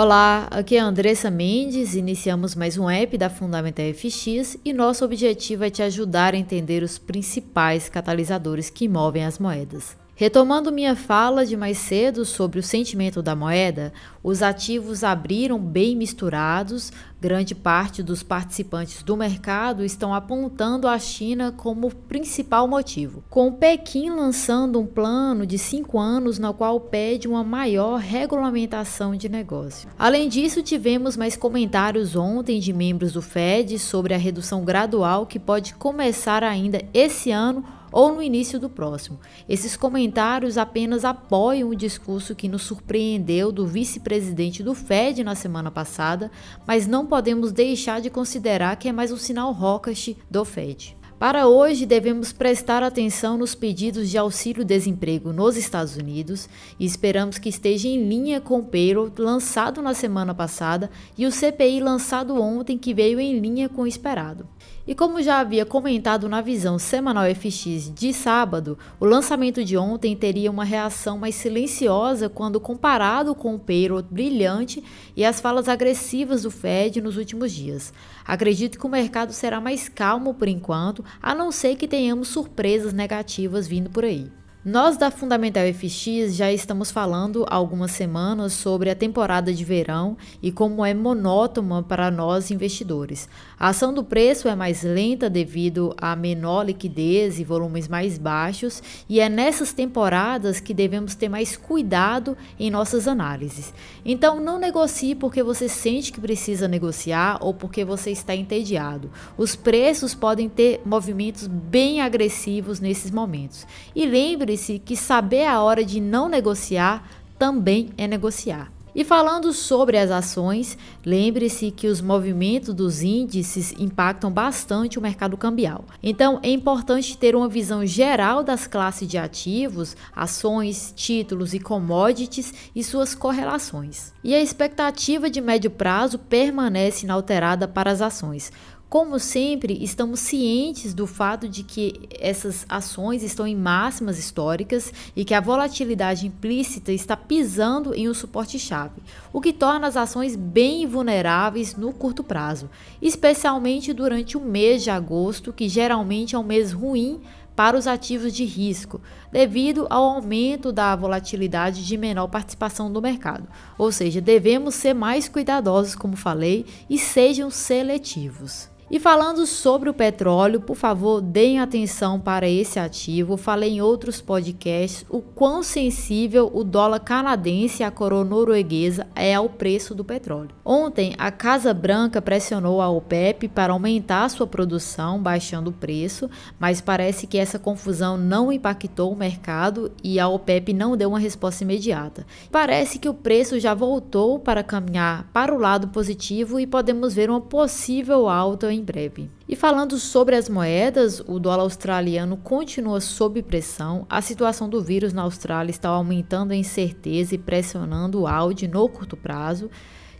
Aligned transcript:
Olá, 0.00 0.46
aqui 0.52 0.76
é 0.76 0.80
a 0.80 0.84
Andressa 0.84 1.28
Mendes. 1.28 1.96
Iniciamos 1.96 2.54
mais 2.54 2.78
um 2.78 2.88
app 2.88 3.18
da 3.18 3.28
Fundamental 3.28 3.84
FX 3.92 4.56
e 4.64 4.72
nosso 4.72 5.04
objetivo 5.04 5.64
é 5.64 5.70
te 5.70 5.82
ajudar 5.82 6.34
a 6.34 6.36
entender 6.36 6.84
os 6.84 6.98
principais 6.98 7.88
catalisadores 7.88 8.70
que 8.70 8.86
movem 8.88 9.24
as 9.24 9.40
moedas. 9.40 9.96
Retomando 10.18 10.72
minha 10.72 10.96
fala 10.96 11.46
de 11.46 11.56
mais 11.56 11.78
cedo 11.78 12.24
sobre 12.24 12.58
o 12.58 12.62
sentimento 12.62 13.22
da 13.22 13.36
moeda, 13.36 13.92
os 14.20 14.42
ativos 14.42 15.04
abriram 15.04 15.60
bem 15.60 15.94
misturados. 15.94 16.92
Grande 17.20 17.54
parte 17.54 18.02
dos 18.02 18.20
participantes 18.20 19.04
do 19.04 19.16
mercado 19.16 19.84
estão 19.84 20.12
apontando 20.12 20.88
a 20.88 20.98
China 20.98 21.54
como 21.56 21.94
principal 21.94 22.66
motivo, 22.66 23.22
com 23.30 23.52
Pequim 23.52 24.10
lançando 24.10 24.80
um 24.80 24.86
plano 24.86 25.46
de 25.46 25.56
cinco 25.56 26.00
anos 26.00 26.36
no 26.36 26.52
qual 26.52 26.80
pede 26.80 27.28
uma 27.28 27.44
maior 27.44 28.00
regulamentação 28.00 29.14
de 29.14 29.28
negócio. 29.28 29.88
Além 29.96 30.28
disso, 30.28 30.64
tivemos 30.64 31.16
mais 31.16 31.36
comentários 31.36 32.16
ontem 32.16 32.58
de 32.58 32.72
membros 32.72 33.12
do 33.12 33.22
Fed 33.22 33.78
sobre 33.78 34.14
a 34.14 34.18
redução 34.18 34.64
gradual 34.64 35.26
que 35.26 35.38
pode 35.38 35.74
começar 35.74 36.42
ainda 36.42 36.82
esse 36.92 37.30
ano 37.30 37.77
ou 37.90 38.14
no 38.14 38.22
início 38.22 38.58
do 38.58 38.68
próximo. 38.68 39.18
Esses 39.48 39.76
comentários 39.76 40.58
apenas 40.58 41.04
apoiam 41.04 41.70
o 41.70 41.76
discurso 41.76 42.34
que 42.34 42.48
nos 42.48 42.62
surpreendeu 42.62 43.50
do 43.50 43.66
vice-presidente 43.66 44.62
do 44.62 44.74
Fed 44.74 45.24
na 45.24 45.34
semana 45.34 45.70
passada, 45.70 46.30
mas 46.66 46.86
não 46.86 47.06
podemos 47.06 47.52
deixar 47.52 48.00
de 48.00 48.10
considerar 48.10 48.76
que 48.76 48.88
é 48.88 48.92
mais 48.92 49.12
um 49.12 49.16
sinal 49.16 49.52
hawkish 49.52 50.16
do 50.30 50.44
Fed. 50.44 50.97
Para 51.18 51.48
hoje, 51.48 51.84
devemos 51.84 52.32
prestar 52.32 52.80
atenção 52.80 53.36
nos 53.36 53.52
pedidos 53.52 54.08
de 54.08 54.16
auxílio-desemprego 54.16 55.32
nos 55.32 55.56
Estados 55.56 55.96
Unidos 55.96 56.48
e 56.78 56.86
esperamos 56.86 57.38
que 57.38 57.48
esteja 57.48 57.88
em 57.88 58.08
linha 58.08 58.40
com 58.40 58.60
o 58.60 58.64
payroll 58.64 59.10
lançado 59.18 59.82
na 59.82 59.94
semana 59.94 60.32
passada 60.32 60.88
e 61.16 61.26
o 61.26 61.32
CPI 61.32 61.80
lançado 61.80 62.40
ontem, 62.40 62.78
que 62.78 62.94
veio 62.94 63.18
em 63.18 63.40
linha 63.40 63.68
com 63.68 63.82
o 63.82 63.86
esperado. 63.88 64.46
E 64.86 64.94
como 64.94 65.20
já 65.20 65.40
havia 65.40 65.66
comentado 65.66 66.28
na 66.30 66.40
visão 66.40 66.78
semanal 66.78 67.24
FX 67.34 67.92
de 67.92 68.10
sábado, 68.12 68.78
o 68.98 69.04
lançamento 69.04 69.62
de 69.62 69.76
ontem 69.76 70.16
teria 70.16 70.50
uma 70.50 70.64
reação 70.64 71.18
mais 71.18 71.34
silenciosa 71.34 72.28
quando 72.30 72.58
comparado 72.58 73.34
com 73.34 73.54
o 73.54 73.58
payroll 73.58 74.02
brilhante 74.02 74.82
e 75.14 75.26
as 75.26 75.40
falas 75.40 75.68
agressivas 75.68 76.44
do 76.44 76.50
Fed 76.50 77.02
nos 77.02 77.18
últimos 77.18 77.52
dias. 77.52 77.92
Acredito 78.24 78.78
que 78.78 78.86
o 78.86 78.90
mercado 78.90 79.32
será 79.32 79.60
mais 79.60 79.90
calmo 79.90 80.32
por 80.32 80.48
enquanto, 80.48 81.04
a 81.22 81.34
não 81.34 81.50
ser 81.50 81.76
que 81.76 81.88
tenhamos 81.88 82.28
surpresas 82.28 82.92
negativas 82.92 83.66
vindo 83.66 83.90
por 83.90 84.04
aí. 84.04 84.30
Nós 84.70 84.98
da 84.98 85.10
Fundamental 85.10 85.62
FX 85.72 86.36
já 86.36 86.52
estamos 86.52 86.90
falando 86.90 87.46
há 87.48 87.54
algumas 87.54 87.90
semanas 87.92 88.52
sobre 88.52 88.90
a 88.90 88.94
temporada 88.94 89.50
de 89.50 89.64
verão 89.64 90.14
e 90.42 90.52
como 90.52 90.84
é 90.84 90.92
monótona 90.92 91.82
para 91.82 92.10
nós 92.10 92.50
investidores. 92.50 93.30
A 93.58 93.68
ação 93.68 93.94
do 93.94 94.04
preço 94.04 94.46
é 94.46 94.54
mais 94.54 94.82
lenta 94.82 95.30
devido 95.30 95.94
a 95.96 96.14
menor 96.14 96.66
liquidez 96.66 97.40
e 97.40 97.44
volumes 97.44 97.88
mais 97.88 98.18
baixos, 98.18 98.82
e 99.08 99.20
é 99.20 99.28
nessas 99.30 99.72
temporadas 99.72 100.60
que 100.60 100.74
devemos 100.74 101.14
ter 101.14 101.30
mais 101.30 101.56
cuidado 101.56 102.36
em 102.60 102.70
nossas 102.70 103.08
análises. 103.08 103.72
Então, 104.04 104.38
não 104.38 104.58
negocie 104.58 105.14
porque 105.14 105.42
você 105.42 105.66
sente 105.66 106.12
que 106.12 106.20
precisa 106.20 106.68
negociar 106.68 107.38
ou 107.40 107.54
porque 107.54 107.86
você 107.86 108.10
está 108.10 108.34
entediado. 108.36 109.10
Os 109.34 109.56
preços 109.56 110.14
podem 110.14 110.46
ter 110.46 110.82
movimentos 110.84 111.46
bem 111.46 112.02
agressivos 112.02 112.80
nesses 112.80 113.10
momentos. 113.10 113.66
E 113.96 114.04
lembre 114.04 114.57
lembre-se 114.58 114.78
que 114.80 114.96
saber 114.96 115.46
a 115.46 115.62
hora 115.62 115.84
de 115.84 116.00
não 116.00 116.28
negociar 116.28 117.08
também 117.38 117.90
é 117.96 118.08
negociar. 118.08 118.72
E 118.94 119.04
falando 119.04 119.52
sobre 119.52 119.96
as 119.96 120.10
ações, 120.10 120.76
lembre-se 121.06 121.70
que 121.70 121.86
os 121.86 122.00
movimentos 122.00 122.74
dos 122.74 123.00
índices 123.00 123.72
impactam 123.78 124.28
bastante 124.28 124.98
o 124.98 125.02
mercado 125.02 125.36
cambial. 125.36 125.84
Então, 126.02 126.40
é 126.42 126.50
importante 126.50 127.16
ter 127.16 127.36
uma 127.36 127.48
visão 127.48 127.86
geral 127.86 128.42
das 128.42 128.66
classes 128.66 129.06
de 129.06 129.16
ativos, 129.16 129.96
ações, 130.16 130.92
títulos 130.96 131.54
e 131.54 131.60
commodities 131.60 132.52
e 132.74 132.82
suas 132.82 133.14
correlações. 133.14 134.12
E 134.24 134.34
a 134.34 134.42
expectativa 134.42 135.30
de 135.30 135.40
médio 135.40 135.70
prazo 135.70 136.18
permanece 136.18 137.04
inalterada 137.04 137.68
para 137.68 137.92
as 137.92 138.02
ações 138.02 138.50
como 138.88 139.18
sempre, 139.18 139.84
estamos 139.84 140.18
cientes 140.20 140.94
do 140.94 141.06
fato 141.06 141.46
de 141.46 141.62
que 141.62 142.08
essas 142.18 142.64
ações 142.70 143.22
estão 143.22 143.46
em 143.46 143.54
máximas 143.54 144.18
históricas 144.18 144.90
e 145.14 145.26
que 145.26 145.34
a 145.34 145.42
volatilidade 145.42 146.26
implícita 146.26 146.90
está 146.90 147.14
pisando 147.14 147.92
em 147.92 148.08
um 148.08 148.14
suporte-chave, 148.14 149.02
o 149.30 149.42
que 149.42 149.52
torna 149.52 149.86
as 149.86 149.96
ações 149.96 150.34
bem 150.34 150.86
vulneráveis 150.86 151.76
no 151.76 151.92
curto 151.92 152.24
prazo, 152.24 152.70
especialmente 153.02 153.92
durante 153.92 154.38
o 154.38 154.40
mês 154.40 154.82
de 154.82 154.88
agosto, 154.88 155.52
que 155.52 155.68
geralmente 155.68 156.34
é 156.34 156.38
um 156.38 156.42
mês 156.42 156.72
ruim 156.72 157.20
para 157.54 157.76
os 157.76 157.86
ativos 157.86 158.32
de 158.32 158.46
risco, 158.46 159.02
devido 159.30 159.86
ao 159.90 160.04
aumento 160.04 160.72
da 160.72 160.96
volatilidade 160.96 161.84
de 161.84 161.96
menor 161.98 162.28
participação 162.28 162.90
do 162.90 163.02
mercado. 163.02 163.46
Ou 163.76 163.92
seja, 163.92 164.18
devemos 164.18 164.76
ser 164.76 164.94
mais 164.94 165.28
cuidadosos, 165.28 165.94
como 165.94 166.16
falei, 166.16 166.64
e 166.88 166.96
sejam 166.98 167.50
seletivos. 167.50 168.70
E 168.90 168.98
falando 168.98 169.44
sobre 169.44 169.90
o 169.90 169.94
petróleo, 169.94 170.62
por 170.62 170.74
favor, 170.74 171.20
deem 171.20 171.60
atenção 171.60 172.18
para 172.18 172.48
esse 172.48 172.78
ativo. 172.78 173.36
Falei 173.36 173.74
em 173.74 173.82
outros 173.82 174.18
podcasts 174.22 175.04
o 175.10 175.20
quão 175.20 175.62
sensível 175.62 176.50
o 176.54 176.64
dólar 176.64 177.00
canadense 177.00 177.82
e 177.82 177.84
a 177.84 177.90
coroa 177.90 178.24
norueguesa 178.24 179.06
é 179.14 179.34
ao 179.34 179.46
preço 179.50 179.94
do 179.94 180.02
petróleo. 180.02 180.52
Ontem, 180.64 181.14
a 181.18 181.30
Casa 181.30 181.74
Branca 181.74 182.22
pressionou 182.22 182.80
a 182.80 182.88
OPEP 182.88 183.48
para 183.48 183.74
aumentar 183.74 184.26
sua 184.30 184.46
produção, 184.46 185.20
baixando 185.20 185.68
o 185.68 185.74
preço, 185.74 186.30
mas 186.58 186.80
parece 186.80 187.26
que 187.26 187.36
essa 187.36 187.58
confusão 187.58 188.16
não 188.16 188.50
impactou 188.50 189.12
o 189.12 189.16
mercado 189.16 189.92
e 190.02 190.18
a 190.18 190.28
OPEP 190.28 190.72
não 190.72 190.96
deu 190.96 191.10
uma 191.10 191.18
resposta 191.18 191.62
imediata. 191.62 192.26
Parece 192.50 192.98
que 192.98 193.08
o 193.08 193.12
preço 193.12 193.60
já 193.60 193.74
voltou 193.74 194.38
para 194.38 194.62
caminhar 194.62 195.28
para 195.30 195.54
o 195.54 195.58
lado 195.58 195.88
positivo 195.88 196.58
e 196.58 196.66
podemos 196.66 197.12
ver 197.12 197.28
uma 197.28 197.42
possível 197.42 198.30
alta 198.30 198.72
em 198.77 198.77
breve. 198.82 199.30
E 199.48 199.56
falando 199.56 199.98
sobre 199.98 200.36
as 200.36 200.48
moedas, 200.48 201.20
o 201.20 201.38
dólar 201.38 201.62
australiano 201.62 202.36
continua 202.36 203.00
sob 203.00 203.42
pressão. 203.42 204.06
A 204.08 204.20
situação 204.20 204.68
do 204.68 204.82
vírus 204.82 205.12
na 205.12 205.22
Austrália 205.22 205.70
está 205.70 205.88
aumentando 205.88 206.52
a 206.52 206.56
incerteza 206.56 207.34
e 207.34 207.38
pressionando 207.38 208.20
o 208.20 208.26
AUD 208.26 208.68
no 208.68 208.88
curto 208.88 209.16
prazo. 209.16 209.70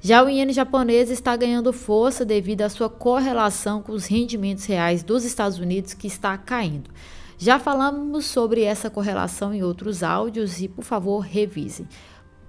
Já 0.00 0.22
o 0.22 0.28
iene 0.28 0.52
japonês 0.52 1.10
está 1.10 1.36
ganhando 1.36 1.72
força 1.72 2.24
devido 2.24 2.62
à 2.62 2.68
sua 2.68 2.88
correlação 2.88 3.82
com 3.82 3.92
os 3.92 4.06
rendimentos 4.06 4.64
reais 4.64 5.02
dos 5.02 5.24
Estados 5.24 5.58
Unidos 5.58 5.92
que 5.94 6.06
está 6.06 6.38
caindo. 6.38 6.90
Já 7.36 7.58
falamos 7.58 8.26
sobre 8.26 8.62
essa 8.62 8.90
correlação 8.90 9.54
em 9.54 9.62
outros 9.62 10.02
áudios 10.02 10.60
e, 10.60 10.66
por 10.66 10.84
favor, 10.84 11.20
revise. 11.20 11.86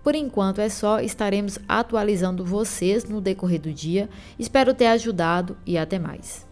Por 0.03 0.15
enquanto 0.15 0.59
é 0.59 0.69
só, 0.69 0.99
estaremos 0.99 1.59
atualizando 1.67 2.45
vocês 2.45 3.03
no 3.03 3.21
decorrer 3.21 3.61
do 3.61 3.73
dia. 3.73 4.09
Espero 4.37 4.73
ter 4.73 4.87
ajudado 4.87 5.57
e 5.65 5.77
até 5.77 5.99
mais. 5.99 6.48